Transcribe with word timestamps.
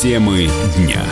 Темы 0.00 0.48
дня. 0.78 1.04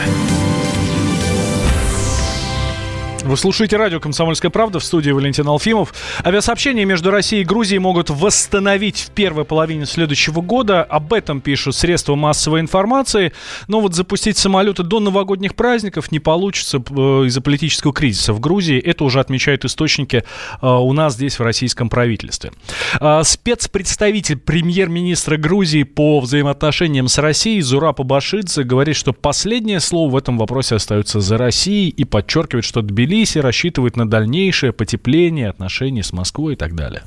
Вы 3.29 3.37
слушаете 3.37 3.77
радио 3.77 4.01
«Комсомольская 4.01 4.51
правда» 4.51 4.79
в 4.79 4.85
студии 4.85 5.11
Валентин 5.11 5.47
Алфимов. 5.47 5.93
Авиасообщения 6.25 6.87
между 6.87 7.11
Россией 7.11 7.43
и 7.43 7.45
Грузией 7.45 7.79
могут 7.79 8.09
восстановить 8.09 9.01
в 9.01 9.11
первой 9.11 9.45
половине 9.45 9.85
следующего 9.85 10.41
года. 10.41 10.83
Об 10.83 11.13
этом 11.13 11.43
пишут 11.43 11.75
средства 11.75 12.15
массовой 12.15 12.61
информации. 12.61 13.35
Но 13.67 13.81
вот 13.81 13.95
запустить 13.95 14.39
самолеты 14.39 14.83
до 14.83 14.99
новогодних 14.99 15.57
праздников 15.57 16.11
не 16.11 16.21
получится 16.21 16.79
э, 16.79 16.91
из-за 17.27 17.43
политического 17.43 17.93
кризиса 17.93 18.33
в 18.33 18.41
Грузии. 18.41 18.79
Это 18.79 19.05
уже 19.05 19.21
отмечают 19.21 19.67
источники 19.67 20.25
э, 20.63 20.67
у 20.67 20.95
нас 20.95 21.13
здесь 21.13 21.39
в 21.39 21.43
российском 21.43 21.91
правительстве. 21.91 22.53
А, 22.99 23.23
спецпредставитель 23.25 24.39
премьер-министра 24.39 25.37
Грузии 25.37 25.83
по 25.83 26.21
взаимоотношениям 26.21 27.09
с 27.09 27.19
Россией 27.19 27.61
Зурапа 27.61 28.05
Башидзе 28.05 28.63
говорит, 28.63 28.97
что 28.97 29.13
последнее 29.13 29.81
слово 29.81 30.13
в 30.13 30.17
этом 30.17 30.39
вопросе 30.39 30.77
остается 30.77 31.21
за 31.21 31.37
Россией 31.37 31.91
и 31.91 32.05
подчеркивает, 32.05 32.65
что 32.65 32.81
Тбилиси 32.81 33.18
Тбилиси 33.19 33.39
рассчитывает 33.39 33.97
на 33.97 34.09
дальнейшее 34.09 34.73
потепление 34.73 35.49
отношений 35.49 36.05
с 36.05 36.13
Москвой 36.13 36.53
и 36.53 36.57
так 36.57 36.77
далее. 36.77 37.03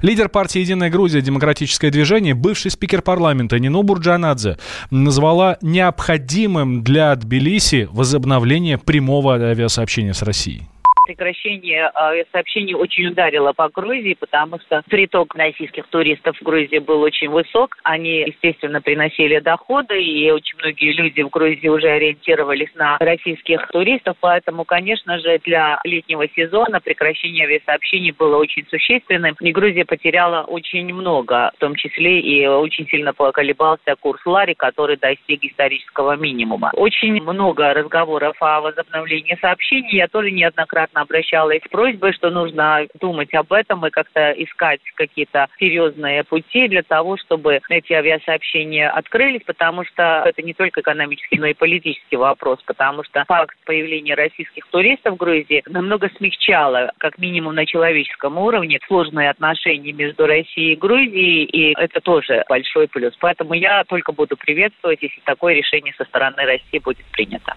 Лидер 0.00 0.30
партии 0.30 0.60
«Единая 0.60 0.88
Грузия. 0.88 1.20
Демократическое 1.20 1.90
движение», 1.90 2.34
бывший 2.34 2.70
спикер 2.70 3.02
парламента 3.02 3.58
Нино 3.58 3.82
Бурджанадзе, 3.82 4.56
назвала 4.90 5.58
необходимым 5.60 6.82
для 6.82 7.14
Тбилиси 7.14 7.86
возобновление 7.92 8.78
прямого 8.78 9.34
авиасообщения 9.34 10.14
с 10.14 10.22
Россией 10.22 10.68
прекращение 11.06 11.90
авиасообщений 11.94 12.74
очень 12.74 13.06
ударило 13.08 13.52
по 13.52 13.68
Грузии, 13.68 14.16
потому 14.18 14.58
что 14.60 14.82
приток 14.88 15.34
российских 15.34 15.86
туристов 15.88 16.36
в 16.38 16.42
Грузии 16.42 16.78
был 16.78 17.02
очень 17.02 17.28
высок. 17.28 17.76
Они, 17.82 18.20
естественно, 18.20 18.80
приносили 18.80 19.38
доходы, 19.40 20.02
и 20.02 20.30
очень 20.30 20.58
многие 20.58 20.92
люди 20.92 21.22
в 21.22 21.30
Грузии 21.30 21.68
уже 21.68 21.88
ориентировались 21.88 22.74
на 22.74 22.96
российских 22.98 23.66
туристов. 23.68 24.16
Поэтому, 24.20 24.64
конечно 24.64 25.18
же, 25.18 25.38
для 25.44 25.80
летнего 25.84 26.28
сезона 26.28 26.80
прекращение 26.80 27.46
авиасообщений 27.46 28.12
было 28.12 28.36
очень 28.36 28.66
существенным. 28.68 29.36
И 29.40 29.52
Грузия 29.52 29.84
потеряла 29.84 30.42
очень 30.44 30.92
много, 30.92 31.50
в 31.56 31.60
том 31.60 31.74
числе 31.74 32.20
и 32.20 32.46
очень 32.46 32.86
сильно 32.88 33.12
поколебался 33.12 33.96
курс 34.00 34.24
лари, 34.24 34.54
который 34.54 34.96
достиг 34.96 35.44
исторического 35.44 36.16
минимума. 36.16 36.70
Очень 36.74 37.20
много 37.22 37.74
разговоров 37.74 38.36
о 38.40 38.60
возобновлении 38.60 39.36
сообщений. 39.40 39.96
Я 39.96 40.08
тоже 40.08 40.30
неоднократно 40.30 40.91
неоднократно 40.92 41.00
обращалась 41.00 41.62
с 41.64 41.68
просьбой, 41.68 42.12
что 42.12 42.30
нужно 42.30 42.86
думать 43.00 43.32
об 43.34 43.52
этом 43.52 43.84
и 43.86 43.90
как-то 43.90 44.32
искать 44.32 44.80
какие-то 44.94 45.48
серьезные 45.58 46.24
пути 46.24 46.68
для 46.68 46.82
того, 46.82 47.16
чтобы 47.16 47.60
эти 47.68 47.92
авиасообщения 47.92 48.90
открылись, 48.90 49.42
потому 49.44 49.84
что 49.84 50.24
это 50.26 50.42
не 50.42 50.54
только 50.54 50.80
экономический, 50.80 51.38
но 51.38 51.46
и 51.46 51.54
политический 51.54 52.16
вопрос, 52.16 52.60
потому 52.66 53.04
что 53.04 53.24
факт 53.26 53.56
появления 53.64 54.14
российских 54.14 54.66
туристов 54.68 55.14
в 55.14 55.16
Грузии 55.18 55.62
намного 55.66 56.08
смягчало, 56.16 56.92
как 56.98 57.18
минимум 57.18 57.54
на 57.54 57.66
человеческом 57.66 58.38
уровне, 58.38 58.78
сложные 58.86 59.30
отношения 59.30 59.92
между 59.92 60.26
Россией 60.26 60.72
и 60.72 60.76
Грузией, 60.76 61.44
и 61.44 61.74
это 61.78 62.00
тоже 62.00 62.44
большой 62.48 62.88
плюс. 62.88 63.14
Поэтому 63.20 63.54
я 63.54 63.84
только 63.84 64.12
буду 64.12 64.36
приветствовать, 64.36 65.02
если 65.02 65.20
такое 65.24 65.54
решение 65.54 65.94
со 65.96 66.04
стороны 66.04 66.42
России 66.44 66.78
будет 66.78 67.04
принято. 67.12 67.54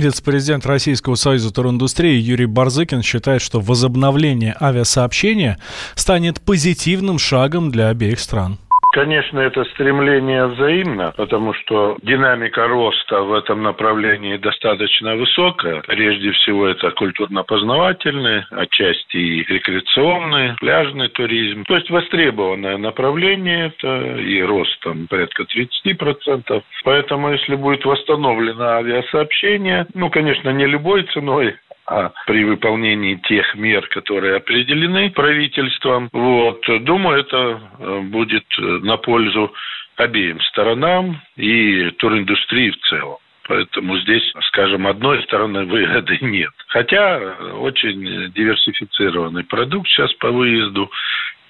Вице-президент 0.00 0.66
Российского 0.66 1.14
союза 1.14 1.50
туриндустрии 1.52 2.20
Юрий 2.20 2.46
Барзыкин 2.46 3.02
считает, 3.02 3.40
что 3.40 3.60
возобновление 3.60 4.56
авиасообщения 4.60 5.58
станет 5.94 6.40
позитивным 6.40 7.18
шагом 7.18 7.70
для 7.70 7.88
обеих 7.88 8.20
стран. 8.20 8.58
Конечно, 8.96 9.40
это 9.40 9.62
стремление 9.74 10.46
взаимно, 10.46 11.12
потому 11.18 11.52
что 11.52 11.98
динамика 12.02 12.66
роста 12.66 13.20
в 13.20 13.34
этом 13.34 13.62
направлении 13.62 14.38
достаточно 14.38 15.16
высокая. 15.16 15.82
Прежде 15.86 16.30
всего, 16.30 16.66
это 16.66 16.90
культурно-познавательный, 16.92 18.44
отчасти 18.52 19.18
и 19.18 19.44
рекреационный, 19.52 20.56
пляжный 20.56 21.08
туризм. 21.08 21.64
То 21.64 21.74
есть 21.74 21.90
востребованное 21.90 22.78
направление, 22.78 23.66
это 23.66 24.16
и 24.16 24.40
рост 24.40 24.80
там 24.80 25.06
порядка 25.08 25.42
30%. 25.42 26.62
Поэтому, 26.82 27.32
если 27.32 27.54
будет 27.54 27.84
восстановлено 27.84 28.76
авиасообщение, 28.78 29.86
ну, 29.92 30.08
конечно, 30.08 30.48
не 30.48 30.64
любой 30.64 31.02
ценой, 31.12 31.56
а 31.86 32.10
при 32.26 32.44
выполнении 32.44 33.14
тех 33.14 33.54
мер, 33.54 33.86
которые 33.88 34.36
определены 34.36 35.10
правительством. 35.10 36.08
Вот, 36.12 36.64
думаю, 36.80 37.20
это 37.20 37.60
э, 37.78 38.00
будет 38.00 38.44
э, 38.58 38.62
на 38.62 38.96
пользу 38.96 39.52
обеим 39.96 40.40
сторонам 40.40 41.20
и 41.36 41.90
туриндустрии 41.92 42.70
в 42.70 42.78
целом. 42.88 43.18
Поэтому 43.48 43.96
здесь, 43.98 44.24
скажем, 44.48 44.88
одной 44.88 45.22
стороны 45.22 45.64
выгоды 45.66 46.18
нет. 46.22 46.50
Хотя 46.68 47.18
э, 47.18 47.52
очень 47.52 48.32
диверсифицированный 48.32 49.44
продукт 49.44 49.88
сейчас 49.88 50.12
по 50.14 50.30
выезду. 50.32 50.90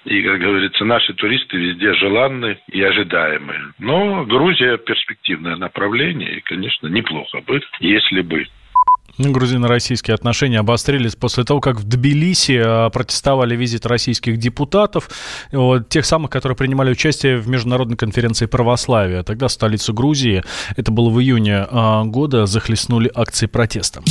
И, 0.05 0.21
как 0.21 0.39
говорится, 0.39 0.85
наши 0.85 1.13
туристы 1.15 1.57
везде 1.57 1.93
желанны 1.95 2.59
и 2.71 2.81
ожидаемые. 2.81 3.73
Но 3.79 4.23
Грузия 4.23 4.77
перспективное 4.77 5.57
направление, 5.57 6.37
и, 6.37 6.41
конечно, 6.41 6.87
неплохо 6.87 7.41
бы, 7.41 7.61
если 7.81 8.21
бы 8.21 8.45
грузино-российские 9.17 10.15
отношения 10.15 10.59
обострились 10.59 11.15
после 11.15 11.43
того, 11.43 11.59
как 11.59 11.79
в 11.79 11.83
Тбилиси 11.83 12.61
а, 12.63 12.89
протестовали 12.89 13.55
визит 13.55 13.85
российских 13.85 14.37
депутатов, 14.37 15.09
тех 15.89 16.05
самых, 16.05 16.31
которые 16.31 16.55
принимали 16.55 16.91
участие 16.91 17.37
в 17.37 17.47
Международной 17.47 17.97
конференции 17.97 18.45
православия. 18.45 19.23
Тогда 19.23 19.49
столицу 19.49 19.93
Грузии, 19.93 20.43
это 20.75 20.91
было 20.91 21.09
в 21.09 21.19
июне 21.19 21.65
а, 21.69 22.03
года, 22.03 22.45
захлестнули 22.45 23.11
акции 23.13 23.47
протеста. 23.47 24.01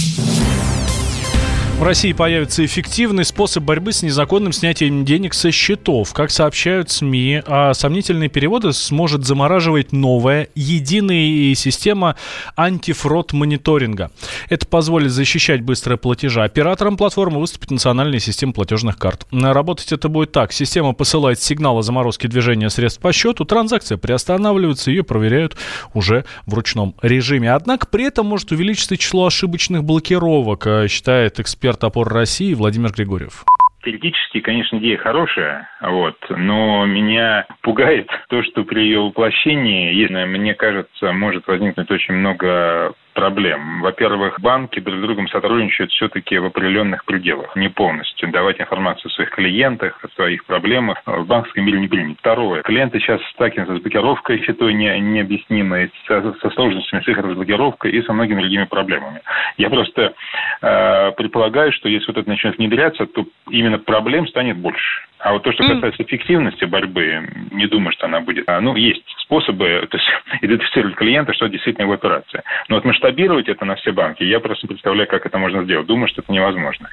В 1.77 1.83
России 1.83 2.15
появится 2.15 2.65
эффективный 2.65 3.27
способ 3.27 3.63
борьбы 3.63 3.93
с 3.93 4.03
незаконным 4.03 4.53
снятием 4.53 5.05
денег 5.05 5.35
со 5.35 5.51
счетов. 5.51 6.15
Как 6.15 6.31
сообщают 6.31 6.91
СМИ, 6.91 7.43
а 7.47 7.75
сомнительные 7.75 8.31
переводы 8.31 8.73
сможет 8.73 9.27
замораживать 9.27 9.93
новая 9.93 10.49
единая 10.55 11.55
система 11.55 12.17
антифрод-мониторинга. 12.57 14.11
Это 14.49 14.67
позволит 14.67 15.13
защищать 15.13 15.61
быстрые 15.61 15.99
платежи. 15.99 16.43
Оператором 16.43 16.97
платформы 16.97 17.41
выступит 17.41 17.71
национальная 17.71 18.21
система 18.21 18.55
платежных 18.55 18.97
карт. 18.97 19.27
Работать 19.31 19.93
это 19.93 20.09
будет 20.09 20.33
так. 20.33 20.55
Система 20.55 20.95
посылает 20.95 21.43
сигнал 21.43 21.77
о 21.77 21.83
заморозке 21.83 22.27
движения 22.27 22.71
средств 22.71 23.03
по 23.03 23.13
счету, 23.13 23.45
транзакция 23.45 23.99
приостанавливается, 23.99 24.91
ее 24.91 25.05
проверяют 25.05 25.59
уже 25.93 26.25
в 26.47 26.55
ручном 26.55 26.95
режиме. 27.03 27.53
Однако 27.53 27.87
при 27.87 28.07
этом 28.07 28.25
может 28.25 28.51
увеличиться 28.51 28.97
число 28.97 29.27
ошибочных 29.27 29.85
блокировок, 29.85 30.67
э, 30.67 30.89
считает 30.89 31.39
эксперт 31.39 31.66
эксперт 31.67 31.83
опор 31.83 32.09
России 32.09 32.55
Владимир 32.55 32.93
Григорьев. 32.93 33.45
Теоретически, 33.83 34.39
конечно, 34.41 34.77
идея 34.77 34.99
хорошая, 34.99 35.69
вот, 35.81 36.17
но 36.31 36.87
меня 36.87 37.47
пугает 37.63 38.09
то, 38.29 38.43
что 38.45 38.63
при 38.63 38.83
ее 38.83 39.01
воплощении, 39.01 39.93
мне 40.27 40.55
кажется, 40.55 41.13
может 41.13 41.47
возникнуть 41.49 41.91
очень 41.91 42.15
много 42.15 42.95
проблем. 43.17 43.81
Во-первых, 43.81 44.39
банки 44.41 44.79
друг 44.79 44.99
с 44.99 45.03
другом 45.03 45.27
сотрудничают 45.29 45.91
все-таки 45.91 46.37
в 46.37 46.45
определенных 46.45 47.05
пределах, 47.07 47.57
не 47.57 47.71
полностью. 47.71 48.31
Давать 48.31 48.61
информацию 48.61 49.11
о 49.11 49.15
своих 49.15 49.31
клиентах, 49.31 49.99
о 50.05 50.09
своих 50.15 50.45
проблемах 50.45 50.99
в 51.07 51.25
банковском 51.25 51.65
мире 51.65 51.81
не 51.81 51.89
принято. 51.89 52.19
Второе. 52.21 52.63
Клиенты 52.63 53.01
сейчас 53.01 53.23
сталкиваются 53.33 53.77
с 53.77 53.81
блокировкой, 53.81 54.39
фитой 54.39 54.75
не, 54.75 55.01
необъяснимой, 55.01 55.91
со, 56.07 56.35
со 56.43 56.51
сложностями 56.51 57.01
с 57.01 57.09
их 57.09 57.17
разблокировкой 57.17 57.91
и 57.93 58.03
со 58.03 58.13
многими 58.13 58.43
другими 58.43 58.65
проблемами. 58.65 59.23
Я 59.57 59.71
просто 59.71 60.13
э, 60.61 61.13
предполагаю, 61.13 61.73
что 61.73 61.89
если 61.89 62.09
вот 62.09 62.19
это 62.19 62.29
начнет 62.29 62.59
внедряться, 62.59 63.07
то 63.07 63.25
именно 63.49 63.79
проблем 63.79 64.29
станет 64.29 64.59
больше. 64.59 65.07
А 65.21 65.33
вот 65.33 65.43
то, 65.43 65.53
что 65.53 65.67
касается 65.67 66.03
эффективности 66.03 66.67
борьбы, 66.67 67.27
не 67.51 67.67
думаю, 67.67 67.93
что 67.93 68.05
она 68.05 68.21
будет. 68.21 68.47
А, 68.49 68.61
ну, 68.61 68.77
есть 68.77 69.03
способы 69.27 69.87
то 69.91 69.97
есть, 69.97 70.09
идентифицировать 70.43 70.97
клиента, 70.97 71.35
что 71.35 71.49
действительно 71.49 71.85
его 71.85 71.95
операция. 71.95 72.43
Но 72.69 72.77
вот 72.77 72.85
масштабировать 72.85 73.49
это 73.49 73.65
на 73.65 73.77
все 73.77 73.93
банки, 73.93 74.23
я 74.23 74.41
просто 74.41 74.67
представляю, 74.67 75.09
как 75.09 75.27
это 75.27 75.39
можно 75.39 75.65
сделать. 75.65 75.87
Думаю, 75.87 76.09
что 76.09 76.23
это 76.23 76.33
невозможно. 76.33 76.89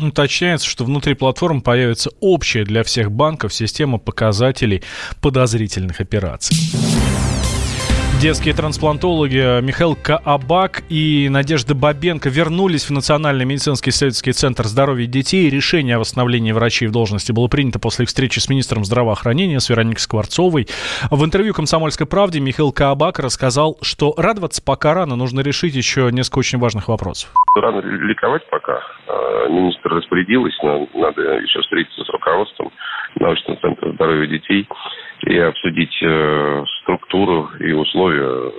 Уточняется, 0.00 0.68
что 0.68 0.84
внутри 0.84 1.14
платформы 1.14 1.62
появится 1.62 2.10
общая 2.20 2.64
для 2.64 2.84
всех 2.84 3.10
банков 3.10 3.52
система 3.52 3.98
показателей 3.98 4.82
подозрительных 5.20 6.00
операций. 6.00 6.56
Детские 8.20 8.52
трансплантологи 8.52 9.64
Михаил 9.64 9.96
Каабак 9.96 10.82
и 10.90 11.30
Надежда 11.30 11.74
Бабенко 11.74 12.28
вернулись 12.28 12.90
в 12.90 12.92
Национальный 12.92 13.46
медицинский 13.46 13.88
исследовательский 13.88 14.32
центр 14.32 14.64
здоровья 14.64 15.06
детей. 15.06 15.48
Решение 15.48 15.96
о 15.96 16.00
восстановлении 16.00 16.52
врачей 16.52 16.88
в 16.88 16.92
должности 16.92 17.32
было 17.32 17.48
принято 17.48 17.78
после 17.78 18.02
их 18.02 18.10
встречи 18.10 18.38
с 18.38 18.50
министром 18.50 18.84
здравоохранения, 18.84 19.58
с 19.58 19.70
Вероникой 19.70 20.00
Скворцовой. 20.00 20.66
В 21.10 21.24
интервью 21.24 21.54
«Комсомольской 21.54 22.06
правде» 22.06 22.40
Михаил 22.40 22.72
Каабак 22.72 23.20
рассказал, 23.20 23.78
что 23.80 24.12
радоваться 24.18 24.62
пока 24.62 24.92
рано, 24.92 25.16
нужно 25.16 25.40
решить 25.40 25.74
еще 25.74 26.10
несколько 26.12 26.40
очень 26.40 26.58
важных 26.58 26.88
вопросов. 26.88 27.30
Рано 27.54 27.80
ликовать 27.80 28.46
пока. 28.50 28.82
А, 29.08 29.48
министр 29.48 29.94
распорядилась, 29.94 30.52
надо 30.62 31.22
еще 31.40 31.62
встретиться 31.62 32.04
с 32.04 32.08
руководством 32.10 32.70
научного 33.18 33.58
центра 33.60 33.92
здоровья 33.94 34.26
детей 34.26 34.68
и 35.26 35.38
обсудить 35.38 35.96
э, 36.02 36.64
структуру 36.82 37.50
и 37.58 37.72
условия 37.72 38.52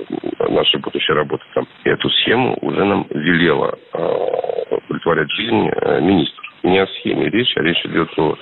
нашей 0.49 0.79
будущей 0.79 1.13
работы 1.13 1.43
там. 1.53 1.67
Эту 1.83 2.09
схему 2.09 2.57
уже 2.61 2.83
нам 2.83 3.07
велела 3.09 3.77
э, 3.93 4.77
притворять 4.87 5.31
жизнь 5.31 5.69
э, 5.69 6.01
министр. 6.01 6.41
Не 6.63 6.79
о 6.79 6.87
схеме 6.87 7.29
речь, 7.29 7.53
а 7.57 7.61
речь 7.61 7.83
идет 7.85 8.09
о 8.17 8.37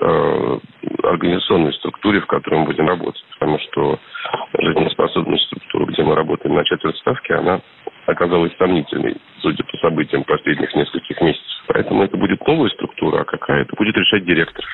э, 0.00 0.58
организационной 1.02 1.72
структуре, 1.74 2.20
в 2.20 2.26
которой 2.26 2.60
мы 2.60 2.66
будем 2.66 2.88
работать. 2.88 3.24
Потому 3.38 3.58
что 3.58 3.98
жизнеспособная 4.58 5.38
структура, 5.38 5.86
где 5.86 6.02
мы 6.04 6.14
работаем 6.14 6.54
на 6.54 6.64
четверть 6.64 6.96
ставки, 6.98 7.32
она 7.32 7.60
оказалась 8.08 8.52
сомнительной, 8.58 9.16
судя 9.42 9.62
по 9.64 9.76
событиям 9.78 10.24
последних 10.24 10.74
нескольких 10.74 11.20
месяцев. 11.20 11.44
Поэтому 11.66 12.02
это 12.02 12.16
будет 12.16 12.44
новая 12.46 12.70
структура, 12.70 13.20
а 13.20 13.24
какая? 13.24 13.62
Это 13.62 13.76
будет 13.76 13.94
решать 13.96 14.24
директор. 14.24 14.64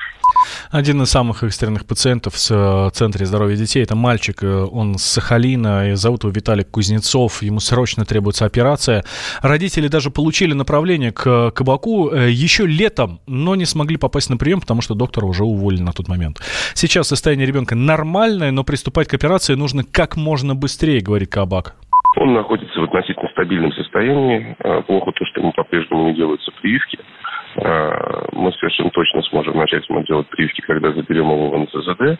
Один 0.71 1.01
из 1.01 1.09
самых 1.09 1.43
экстренных 1.43 1.85
пациентов 1.85 2.35
в 2.35 2.51
э, 2.51 2.89
Центре 2.93 3.25
здоровья 3.25 3.55
детей– 3.57 3.83
это 3.83 3.95
мальчик, 3.95 4.43
э, 4.43 4.47
он 4.47 4.97
с 4.97 5.03
Сахалина, 5.03 5.91
и 5.91 5.93
зовут 5.95 6.23
его 6.23 6.31
Виталик 6.31 6.71
Кузнецов, 6.71 7.43
ему 7.43 7.59
срочно 7.59 8.05
требуется 8.05 8.45
операция. 8.45 9.03
Родители 9.41 9.87
даже 9.87 10.11
получили 10.11 10.53
направление 10.53 11.11
к 11.11 11.51
кабаку 11.51 12.11
э, 12.11 12.29
еще 12.31 12.65
летом, 12.65 13.19
но 13.27 13.55
не 13.55 13.65
смогли 13.65 13.97
попасть 13.97 14.29
на 14.29 14.37
прием, 14.37 14.61
потому 14.61 14.81
что 14.81 14.93
доктора 14.93 15.25
уже 15.25 15.43
уволили 15.43 15.81
на 15.81 15.91
тот 15.91 16.07
момент. 16.07 16.41
Сейчас 16.73 17.07
состояние 17.07 17.47
ребенка 17.47 17.75
нормальное, 17.75 18.51
но 18.51 18.63
приступать 18.63 19.07
к 19.07 19.13
операции 19.13 19.55
нужно 19.55 19.83
как 19.83 20.15
можно 20.15 20.55
быстрее, 20.55 21.01
говорит 21.01 21.29
кабак. 21.29 21.75
Он 22.15 22.33
находится 22.33 22.79
в 22.79 22.83
относительно 22.85 23.29
стабильном 23.29 23.71
состоянии. 23.73 24.55
А, 24.59 24.81
плохо 24.81 25.11
то, 25.11 25.25
что 25.25 25.41
ему 25.41 25.51
по-прежнему 25.51 26.09
не 26.09 26.15
делаются 26.15 26.51
прививки. 26.61 26.99
А, 27.57 28.27
мы 28.31 28.51
совершенно 28.53 28.89
точно 28.91 29.21
сможем 29.23 29.57
начать 29.57 29.87
ему 29.89 30.03
делать 30.03 30.27
прививки, 30.29 30.61
когда 30.61 30.91
заберем 30.91 31.25
его 31.25 31.49
в 31.49 31.57
НЦЗД. 31.57 32.19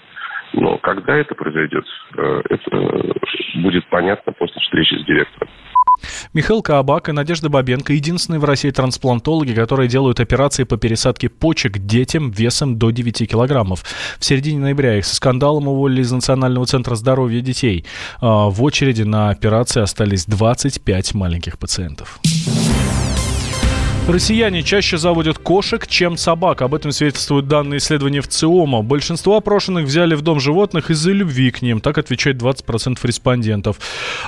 Но 0.54 0.78
когда 0.78 1.16
это 1.16 1.34
произойдет, 1.36 1.86
а, 2.18 2.42
это 2.50 3.16
будет 3.56 3.86
понятно 3.88 4.34
после 4.34 4.62
встречи 4.62 4.96
с 4.96 5.06
директором. 5.06 5.50
Михаил 6.36 6.62
Каабак 6.62 7.08
и 7.08 7.14
Надежда 7.14 7.48
Бабенко– 7.48 7.94
единственные 7.96 8.42
в 8.42 8.44
России 8.44 8.70
трансплантологи, 8.70 9.54
которые 9.54 9.88
делают 9.88 10.20
операции 10.20 10.66
по 10.66 10.76
пересадке 10.76 11.30
почек 11.30 11.78
детям 11.78 12.30
весом 12.30 12.78
до 12.78 12.90
9 12.90 13.26
килограммов. 13.32 13.86
В 14.20 14.26
середине 14.26 14.60
ноября 14.60 14.98
их 14.98 15.06
со 15.06 15.16
скандалом 15.16 15.70
уволили 15.70 16.02
из 16.02 16.12
Национального 16.12 16.66
центра 16.66 16.96
здоровья 16.96 17.40
детей. 17.40 17.86
А, 18.20 18.50
в 18.50 18.62
очереди 18.64 19.04
на 19.04 19.30
операции 19.30 19.82
остались 19.82 20.26
25 20.26 21.14
маленьких 21.14 21.58
пациентов. 21.58 22.20
Россияне 24.08 24.62
чаще 24.62 25.00
заводят 25.00 25.40
кошек, 25.40 25.88
чем 25.88 26.16
собак. 26.16 26.62
Об 26.62 26.76
этом 26.76 26.92
свидетельствуют 26.92 27.48
данные 27.48 27.80
исследования 27.80 28.22
в 28.22 28.28
ЦИОМа. 28.28 28.84
Большинство 28.84 29.38
опрошенных 29.38 29.86
взяли 29.86 30.14
в 30.14 30.22
дом 30.22 30.40
животных 30.40 30.92
из-за 30.92 31.12
любви 31.12 31.50
к 31.50 31.64
ним. 31.64 31.82
Так 31.82 31.98
отвечает 31.98 32.38
20% 32.38 33.00
респондентов. 33.02 33.78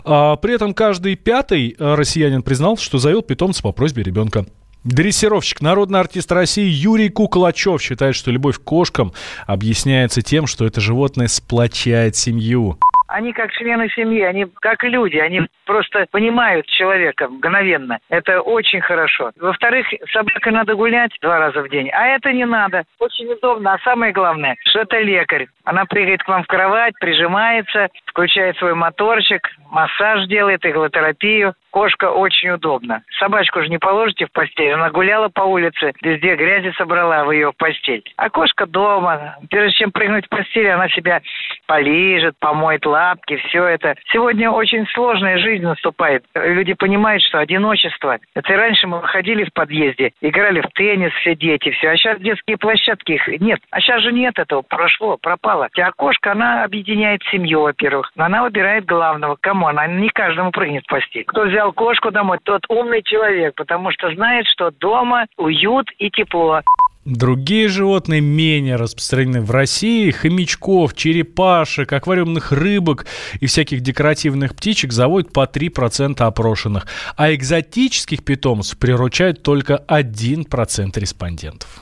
А 0.04 0.36
при 0.38 0.56
этом 0.56 0.74
каждый 0.74 1.16
пятый 1.16 1.76
россиянин 1.78 2.42
признал, 2.42 2.78
что 2.78 2.98
завел 2.98 3.22
питомца 3.22 3.62
по 3.62 3.72
просьбе 3.72 4.02
ребенка. 4.02 4.48
Дрессировщик, 4.84 5.62
народный 5.62 6.00
артист 6.00 6.32
России 6.32 6.70
Юрий 6.70 7.10
Куклачев 7.10 7.82
считает, 7.82 8.16
что 8.16 8.32
любовь 8.32 8.58
к 8.58 8.64
кошкам 8.64 9.12
объясняется 9.46 10.22
тем, 10.22 10.48
что 10.48 10.66
это 10.66 10.82
животное 10.82 11.28
сплочает 11.28 12.16
семью. 12.16 12.80
Они 13.08 13.34
как 13.34 13.52
члены 13.52 13.90
семьи, 13.90 14.22
они 14.22 14.46
как 14.62 14.84
люди, 14.84 15.18
они 15.18 15.42
просто 15.66 16.06
понимают 16.12 16.66
человека 16.68 17.28
мгновенно. 17.28 18.00
Это 18.10 18.42
очень 18.42 18.82
хорошо. 18.82 19.32
Во-вторых, 19.40 19.88
собака 20.12 20.52
надо 20.52 20.76
гулять 20.76 21.12
два 21.22 21.40
раза 21.40 21.62
в 21.62 21.70
день, 21.70 21.90
а 21.92 22.08
это 22.08 22.34
не 22.34 22.46
надо. 22.46 22.84
Очень 23.00 23.32
удобно, 23.32 23.74
а 23.74 23.80
самое 23.80 24.12
главное, 24.12 24.56
что 24.66 24.82
это 24.82 25.00
лекарь. 25.00 25.48
Она 25.64 25.86
прыгает 25.86 26.24
к 26.24 26.28
вам 26.28 26.44
в 26.44 26.48
кровать, 26.48 26.94
прижимается, 27.00 27.90
включает 28.06 28.58
свой 28.58 28.74
моторчик, 28.74 29.42
массаж 29.70 30.28
делает, 30.28 30.66
иглотерапию. 30.66 31.54
Кошка 31.78 32.10
очень 32.10 32.50
удобна. 32.50 33.04
Собачку 33.20 33.62
же 33.62 33.70
не 33.70 33.78
положите 33.78 34.26
в 34.26 34.32
постель. 34.32 34.72
Она 34.72 34.90
гуляла 34.90 35.30
по 35.30 35.42
улице, 35.42 35.94
везде 36.02 36.36
грязи 36.36 36.74
собрала, 36.76 37.24
в 37.24 37.30
ее 37.30 37.54
постель. 37.56 38.02
А 38.18 38.32
кошка 38.32 38.66
дома. 38.66 39.36
Прежде 39.52 39.78
чем 39.78 39.92
прыгнуть 39.92 40.26
в 40.26 40.30
постель, 40.30 40.70
она 40.70 40.90
себя 40.90 41.22
полижет, 41.68 42.34
помоет 42.40 42.84
лапки, 42.88 43.36
все 43.36 43.64
это. 43.64 43.94
Сегодня 44.12 44.50
очень 44.50 44.88
сложная 44.88 45.38
жизнь 45.38 45.64
наступает. 45.64 46.24
Люди 46.34 46.74
понимают, 46.74 47.22
что 47.22 47.38
одиночество. 47.38 48.18
Это 48.34 48.54
раньше 48.56 48.88
мы 48.88 49.00
выходили 49.02 49.44
в 49.44 49.54
подъезде, 49.54 50.14
играли 50.20 50.62
в 50.62 50.68
теннис 50.74 51.14
все 51.22 51.36
дети, 51.36 51.70
все. 51.70 51.90
А 51.90 51.96
сейчас 51.96 52.20
детские 52.20 52.58
площадки 52.58 53.12
их 53.12 53.28
нет. 53.40 53.60
А 53.70 53.82
сейчас 53.82 54.02
же 54.02 54.12
нет 54.12 54.40
этого. 54.40 54.64
Прошло, 54.64 55.18
пропало. 55.18 55.68
А 55.78 55.92
кошка, 55.92 56.32
она 56.32 56.64
объединяет 56.64 57.22
семью, 57.30 57.62
во-первых. 57.62 58.12
Она 58.18 58.42
выбирает 58.42 58.86
главного. 58.86 59.38
Кому? 59.40 59.68
Она 59.68 59.86
не 59.86 60.10
каждому 60.10 60.50
прыгнет 60.50 60.84
в 60.86 60.90
постель. 60.90 61.26
Кто 61.26 61.44
взял 61.44 61.67
кошку 61.72 62.12
домой, 62.12 62.40
тот 62.44 62.64
умный 62.70 63.02
человек, 63.04 63.56
потому 63.56 63.92
что 63.92 64.14
знает, 64.14 64.46
что 64.48 64.72
дома 64.72 65.26
уют 65.38 65.90
и 65.98 66.10
тепло. 66.10 66.62
Другие 67.08 67.70
животные 67.70 68.20
менее 68.20 68.76
распространены 68.76 69.40
в 69.40 69.50
России. 69.50 70.12
Хомячков, 70.12 70.94
черепашек, 70.94 71.94
аквариумных 71.94 72.52
рыбок 72.52 73.06
и 73.40 73.46
всяких 73.46 73.80
декоративных 73.80 74.54
птичек 74.54 74.92
заводят 74.92 75.32
по 75.32 75.46
3% 75.46 76.22
опрошенных. 76.22 76.86
А 77.16 77.34
экзотических 77.34 78.26
питомцев 78.26 78.78
приручают 78.78 79.42
только 79.42 79.86
1% 79.88 81.00
респондентов. 81.00 81.82